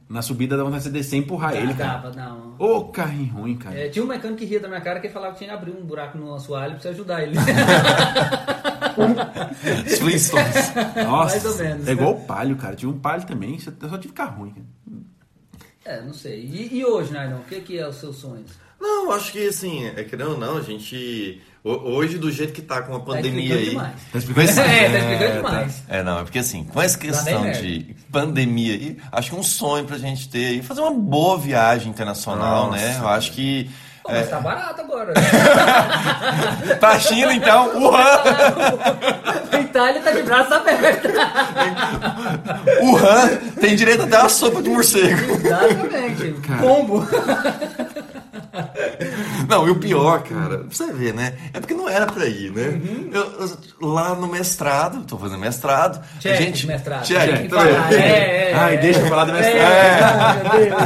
[0.08, 1.98] Na subida dá vontade de você descer e empurrar ele, cara.
[1.98, 2.54] Dava, não.
[2.58, 3.76] Ô, carrinho ruim, cara.
[3.76, 5.72] É, tinha um mecânico que ria da minha cara que falava que tinha que abrir
[5.72, 7.36] um buraco no assoalho pra você ajudar ele.
[9.84, 10.74] Os Flintstones.
[11.04, 12.76] Nossa, mais ou menos, é igual o palio, cara.
[12.76, 14.54] Tive um palio também, só só tive carro ruim.
[15.84, 15.98] cara.
[15.98, 16.40] é, não sei.
[16.40, 18.52] E, e hoje, Nairão, o que, que é os seus sonhos?
[18.80, 21.40] Não, acho que assim, é querendo ou não, a gente.
[21.70, 23.68] Ho- Hoje, do jeito que tá com a pandemia explicando aí.
[23.70, 23.92] demais.
[24.12, 24.46] Tá explicando?
[24.46, 25.82] Mas- É, tá explicando demais.
[25.88, 29.42] É, não, é porque assim, com essa questão bem de pandemia aí, acho que um
[29.42, 32.96] sonho pra gente ter aí, fazer uma boa viagem internacional, Nossa, né?
[33.00, 33.70] Eu acho que.
[34.02, 35.12] Pô, mas tá barato agora.
[36.78, 38.22] Pra China, então, Wuhan!
[39.50, 41.08] A Itália tá de braço aberto.
[42.82, 45.32] Wuhan tem direito até a sopa de morcego.
[45.34, 46.34] Exatamente.
[46.60, 47.04] Pombo.
[49.48, 51.34] Não, e o pior, cara, pra você ver, né?
[51.52, 52.68] É porque não era pra ir, né?
[52.68, 53.10] Uhum.
[53.12, 56.02] Eu- eu- lá no mestrado, tô fazendo mestrado.
[56.20, 57.04] Check, a gente, mestrado.
[57.04, 58.78] Check, que tá falar, é, é, Ai, é.
[58.78, 59.56] deixa eu falar do mestrado.
[60.56, 60.76] É, Deus.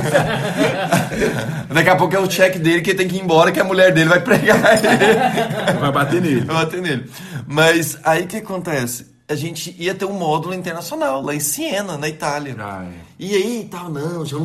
[1.72, 3.64] Daqui a pouco é o check dele que ele tem que ir embora, que a
[3.64, 5.78] mulher dele vai pregar ele.
[5.78, 6.40] Vai bater nele.
[6.44, 7.10] Vai bater nele.
[7.46, 9.06] Mas aí o que acontece?
[9.30, 12.56] A gente ia ter um módulo internacional lá em Siena, na Itália.
[12.58, 13.00] Ah, é.
[13.16, 14.36] E aí, tal, não, já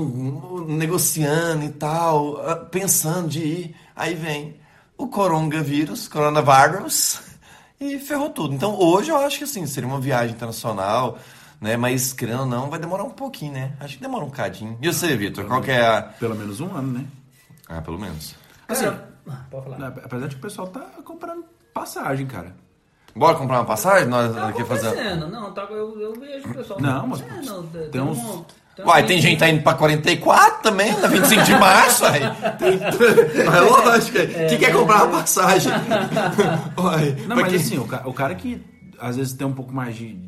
[0.67, 3.75] negociando e tal, ah, pensando de ir.
[3.95, 4.55] Aí vem
[4.95, 7.19] o coronavírus, coronavírus,
[7.81, 8.53] e ferrou tudo.
[8.53, 11.17] Então hoje eu acho que assim, seria uma viagem internacional,
[11.59, 11.75] né?
[11.75, 13.73] Mas querendo ou não, vai demorar um pouquinho, né?
[13.79, 14.77] Acho que demora um cadinho.
[14.79, 16.03] E você, Vitor, qual que é a.
[16.03, 17.05] Pelo menos um ano, né?
[17.67, 18.35] Ah, pelo menos.
[18.67, 19.87] Assim, Cara, ah, pode falar.
[19.87, 21.43] apesar de que o pessoal tá comprando
[21.73, 22.55] passagem, cara.
[23.15, 24.07] Bora comprar uma passagem?
[24.09, 25.15] Nós Tá aqui fazer.
[25.15, 26.81] não, tá, eu, eu vejo o pessoal.
[26.81, 28.43] Não, mas tem tem uns- um-
[28.75, 32.19] tem Uai, tem gente que tá indo pra 44 também, na 25 de março, aí.
[32.59, 32.77] Tem...
[33.41, 34.17] É lógico,
[34.49, 35.71] que quer comprar uma passagem.
[36.77, 38.61] Uai, Não, mas quem- assim, o ca- o cara que
[38.99, 40.19] às vezes tem um pouco mais de.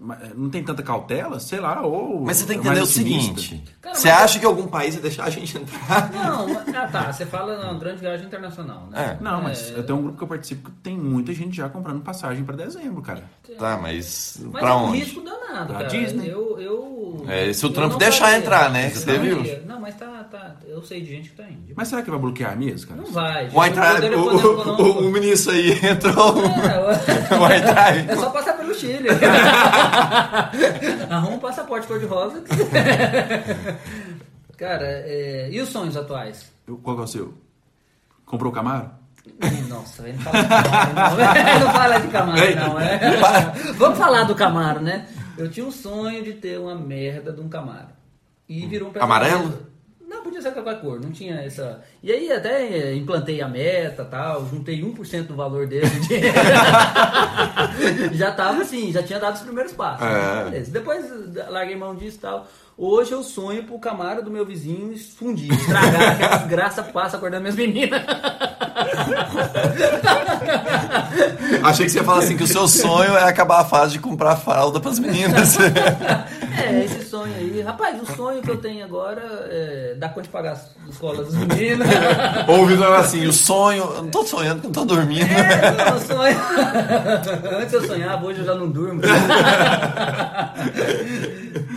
[0.00, 2.20] Ma- Não tem tanta cautela, sei lá, ou.
[2.24, 5.02] Mas você tem que é entender o seguinte: Cara, você acha que algum país vai
[5.02, 6.10] deixar a gente entrar?
[6.12, 9.18] Não, mas- ah tá, você fala na grande viagem internacional, né?
[9.20, 9.22] É.
[9.22, 11.68] Não, mas É, eu tenho um grupo que eu participo que tem muita gente já
[11.68, 13.24] comprando passagem pra dezembro, cara.
[13.58, 14.98] Tá, mas Mas pra é um onde?
[14.98, 15.88] risco danado, Pra cara.
[15.88, 16.28] Disney.
[16.30, 18.38] Eu, eu, É, se o eu Trump deixar faria.
[18.38, 19.42] entrar, né, Eu você viu?
[19.66, 21.72] Não, mas tá, tá, eu sei de gente que tá indo.
[21.76, 23.00] Mas será que vai bloquear mesmo, cara?
[23.02, 23.44] Não vai.
[23.44, 23.54] gente.
[23.54, 26.42] Vai entrar, o, o, o, o ministro aí entrou.
[26.44, 27.96] É, Vai entrar.
[27.96, 29.08] É só passar pelo Chile.
[31.10, 32.42] Arruma um passaporte cor-de-rosa.
[34.56, 36.50] Cara, é, e os sonhos atuais?
[36.82, 37.34] Qual que é o seu?
[38.24, 38.90] Comprou o Camaro?
[39.68, 41.60] Nossa, ele não fala de Camaro, não.
[41.60, 42.80] não fala de Camaro, não.
[42.80, 43.00] É.
[43.76, 45.06] Vamos falar do Camaro, né?
[45.36, 47.88] Eu tinha um sonho de ter uma merda de um Camaro.
[48.48, 49.66] E virou um Amarelo?
[50.10, 51.80] Não, podia ser qualquer cor, não tinha essa.
[52.02, 55.88] E aí até eh, implantei a meta tal, juntei 1% do valor dele.
[55.88, 56.32] de-
[58.18, 60.04] já tava assim, já tinha dado os primeiros passos.
[60.04, 60.44] É.
[60.50, 60.72] Beleza.
[60.72, 61.04] Depois
[61.36, 62.48] eh, larguei mão disso e tal.
[62.76, 67.42] Hoje eu sonho pro Camaro do meu vizinho fundir, estragar, que a desgraça passa acordando
[67.42, 68.02] minhas meninas.
[71.62, 73.98] Achei que você ia falar assim: que o seu sonho é acabar a fase de
[74.00, 75.56] comprar fralda pras meninas.
[76.62, 77.60] É, esse sonho aí.
[77.60, 81.46] Rapaz, o sonho que eu tenho agora é dar conta de pagar as escolas das
[81.46, 81.88] meninas.
[82.48, 83.84] Ouvindo assim: o sonho.
[83.84, 85.22] Eu não tô sonhando, não tô dormindo.
[85.22, 86.36] É, não, o sonho.
[87.60, 89.00] Antes eu sonhava, hoje eu já não durmo.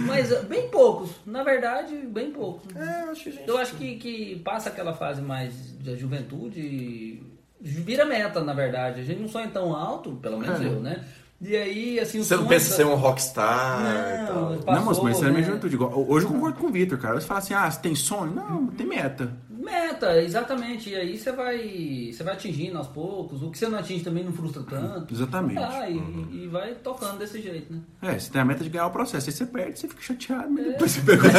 [0.08, 2.76] Mas bem poucos, na verdade, bem poucos.
[2.76, 3.48] É, eu acho que gente.
[3.48, 7.22] Eu acho que, que passa aquela fase mais da juventude
[7.64, 9.00] vira meta, na verdade.
[9.00, 11.04] A gente não sonha tão alto, pelo menos eu, né?
[11.46, 13.82] E aí, assim, Você não pensa em da- ser um rockstar
[14.24, 14.36] e tal.
[14.36, 15.34] Não, não, passou, moço, mas isso é né?
[15.34, 15.76] minha juventude.
[15.76, 17.20] Igual- Hoje eu concordo com o Vitor, cara.
[17.20, 18.34] Você fala assim, ah, você tem sonho?
[18.34, 19.30] Não, tem meta.
[19.64, 20.90] Meta, exatamente.
[20.90, 23.42] E aí você vai, você vai atingindo aos poucos.
[23.42, 25.14] O que você não atinge também não frustra tanto.
[25.14, 25.60] Exatamente.
[25.64, 25.96] Ah, e,
[26.44, 27.80] e vai tocando desse jeito, né?
[28.02, 29.30] É, você tem a meta de ganhar o processo.
[29.30, 30.48] Aí você perde, você fica chateado, É.
[30.50, 31.24] mas depois você pega.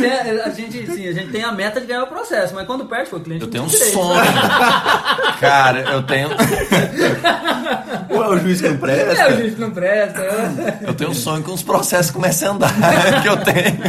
[0.00, 2.84] Tem- a gente, sim, a gente tem a meta de ganhar o processo, mas quando
[2.86, 3.92] perde, foi o cliente Eu tenho um direito.
[3.92, 4.20] sonho.
[5.40, 6.28] Cara, eu tenho.
[8.10, 9.22] Ou é o juiz que não presta.
[9.22, 10.20] É, o juiz não presta.
[10.82, 12.72] Eu tenho um sonho que os processos comecem a andar.
[13.22, 13.80] que eu tenho.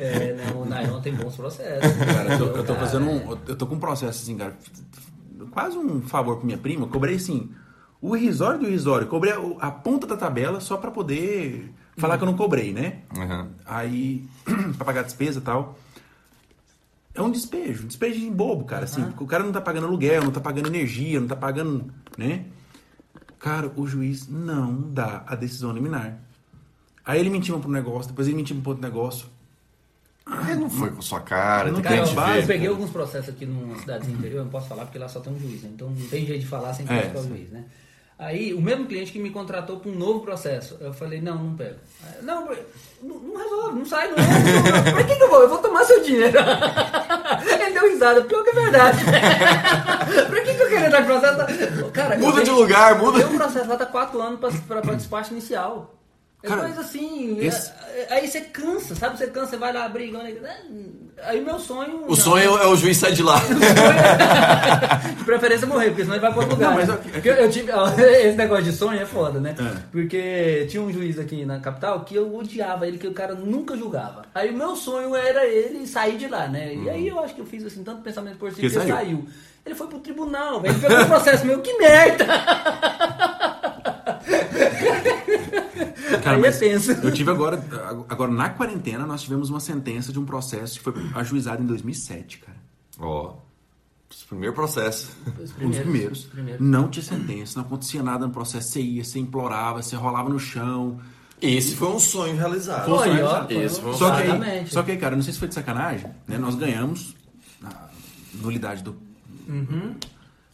[0.00, 1.96] É, não, o Nairon tem bons processos.
[2.04, 3.38] Cara, eu tô, eu tô fazendo um.
[3.46, 4.56] Eu tô com um processo assim, cara.
[5.50, 6.88] Quase um favor pra minha prima.
[6.88, 7.50] Cobrei assim.
[8.00, 9.06] O irrisório do irrisório.
[9.06, 13.02] Cobrei a, a ponta da tabela só pra poder falar que eu não cobrei, né?
[13.16, 13.48] Uhum.
[13.64, 14.28] Aí,
[14.76, 15.78] pra pagar despesa e tal.
[17.14, 18.84] É um despejo, um despejo de bobo, cara.
[18.84, 21.92] Assim, porque o cara não tá pagando aluguel, não tá pagando energia, não tá pagando,
[22.16, 22.44] né?
[23.40, 26.18] Cara, o juiz não dá a decisão liminar.
[27.04, 29.26] Aí ele mentiu pro negócio, depois ele mentiu pro outro negócio.
[30.48, 32.42] Ele não foi com sua cara, Não tem Cara, eu, ver.
[32.42, 35.20] eu peguei alguns processos aqui numa cidadezinha interior, eu não posso falar porque lá só
[35.20, 35.70] tem um juiz, né?
[35.74, 37.64] então não tem jeito de falar sem É, conhecer o juiz, né?
[38.18, 41.54] Aí, o mesmo cliente que me contratou para um novo processo, eu falei, não, não
[41.54, 41.76] pego.
[42.22, 42.48] Não,
[43.00, 44.16] não, resolve, não sai, não.
[44.16, 44.92] não.
[44.92, 45.42] Pra que, que eu vou?
[45.42, 46.36] Eu vou tomar seu dinheiro.
[47.48, 48.98] Ele deu risada, pior que é verdade.
[50.28, 51.90] pra que, que eu queria entrar em processo?
[51.92, 53.18] Cara, Muda de lugar, muda.
[53.18, 55.97] Eu tenho um processo lá tá quatro anos para despacho inicial.
[56.40, 59.18] É Cara, coisa assim, esse- é- aí você cansa, sabe?
[59.18, 60.24] Você cansa, você vai lá brigando.
[61.24, 62.04] Aí o meu sonho.
[62.06, 63.40] O sonho é o juiz sair de lá.
[65.18, 66.68] De preferência morrer, porque senão ele vai para outro lugar.
[66.70, 66.98] Não, mas né?
[67.24, 67.72] eu- tive,
[68.22, 69.54] esse negócio de sonho é foda, né?
[69.58, 69.78] É.
[69.90, 73.76] Porque tinha um juiz aqui na capital que eu odiava ele, que o cara nunca
[73.76, 74.22] julgava.
[74.32, 76.72] Aí o meu sonho era ele sair de lá, né?
[76.72, 78.74] E aí eu acho que eu fiz assim, tanto pensamento por si que Que ele
[78.74, 78.94] saiu.
[78.94, 79.26] saiu.
[79.66, 80.72] Ele foi pro tribunal, velho.
[80.74, 82.26] Ele pegou o processo meu, que merda!
[86.22, 86.92] Cara, Aí mas é tenso.
[86.92, 87.62] eu tive agora,
[88.08, 92.38] agora na quarentena, nós tivemos uma sentença de um processo que foi ajuizado em 2007,
[92.38, 92.58] cara.
[92.98, 93.34] Ó,
[94.10, 95.10] esse primeiro processo.
[95.26, 96.24] Os Um dos primeiros.
[96.24, 96.66] primeiros.
[96.66, 98.70] Não tinha sentença, não acontecia nada no processo.
[98.70, 100.98] Você ia, você implorava, você rolava no chão.
[101.40, 102.86] Esse foi um sonho realizado.
[102.86, 103.52] Foi um sonho realizado.
[103.52, 104.74] um- foi um Só que, aí, Exatamente.
[104.74, 106.36] só que aí, cara, não sei se foi de sacanagem, né?
[106.38, 107.14] Nós ganhamos
[107.62, 107.88] a
[108.34, 108.96] nulidade do.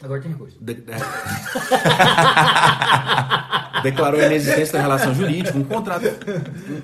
[0.03, 0.57] Agora tem recurso.
[0.61, 0.99] de- é.
[3.85, 6.05] declarou a inexistência da relação jurídica, um contrato,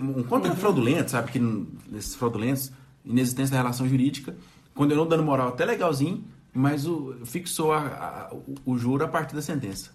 [0.01, 1.33] um, um contrato fraudulento, sabe?
[1.33, 1.39] Que
[1.91, 2.71] nesses fraudulentos,
[3.05, 4.35] inexistência da relação jurídica,
[4.75, 7.79] condenou dano moral até legalzinho mas o, fixou a-
[8.31, 9.91] a- o, o juro a partir da sentença.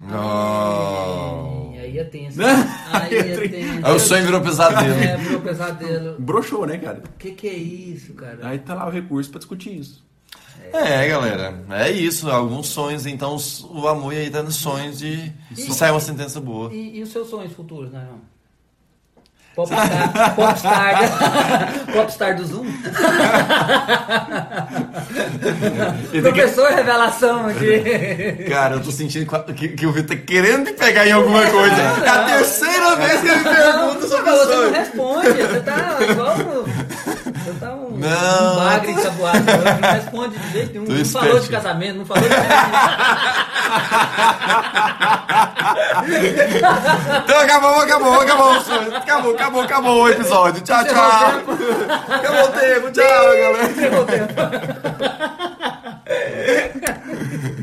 [0.00, 1.72] Não.
[1.74, 2.38] E aí é tenso.
[2.38, 2.46] Né?
[2.92, 3.86] Aí é Aí tenso.
[3.86, 4.94] Aí o sonho virou pesadelo.
[4.94, 6.16] É, virou pesadelo.
[6.18, 7.02] Broxou, né, cara?
[7.14, 8.38] O que, que é isso, cara?
[8.42, 10.02] Aí tá lá o recurso pra discutir isso.
[10.72, 11.54] É, galera.
[11.70, 12.30] É isso.
[12.30, 13.04] Alguns sonhos.
[13.06, 13.36] Então,
[13.70, 16.72] o amor aí tá nos sonhos de sair uma sentença boa.
[16.72, 18.32] E, e os seus sonhos futuros, né, não?
[19.54, 22.64] Popstar, popstar, popstar do Zoom?
[26.22, 28.44] Professor Revelação aqui.
[28.48, 31.74] Cara, eu tô sentindo que, que o Vitor tá querendo me pegar em alguma coisa.
[31.82, 35.28] É a terceira vez que ele me pergunta sobre Não, o você não responde.
[35.28, 36.38] Você tá igual.
[36.38, 38.56] no- Você tá um, Não.
[38.56, 39.38] bagre ensaboado.
[39.38, 40.84] hoje, Não responde de jeito nenhum.
[40.86, 41.26] Tô Não esperto.
[41.26, 42.34] falou de casamento, não falou de.
[47.24, 48.96] Então acabou, acabou, acabou o.
[48.96, 50.60] Acabou, acabou, acabou o episódio.
[50.62, 51.42] Tchau, tchau.
[52.08, 53.68] Acabou o tempo, tchau, galera.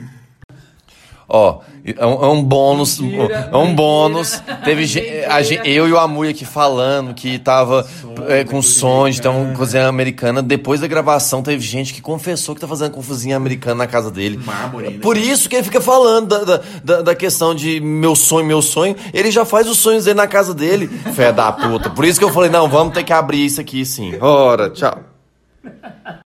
[1.31, 4.41] Ó, é um, é um bônus, Mentira, é um mentira, bônus.
[4.65, 7.87] Teve ge- a gen- eu e o Amui aqui falando que tava
[8.27, 10.41] é, com sonhos de ter uma cozinha americana.
[10.41, 14.09] Depois da gravação, teve gente que confessou que tá fazendo com cozinha americana na casa
[14.09, 14.39] dele.
[14.43, 14.99] Mármore, né?
[14.99, 18.61] Por isso que ele fica falando da, da, da- da questão de meu sonho, meu
[18.61, 18.95] sonho.
[19.13, 21.91] Ele já faz os sonhos dele na casa dele, fé da puta.
[21.91, 24.13] Por isso que eu falei, não, vamos ter que abrir isso aqui sim.
[24.19, 24.97] Ora, tchau.